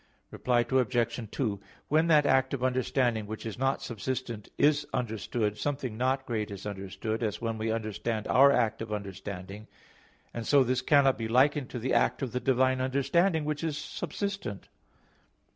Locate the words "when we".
7.39-7.71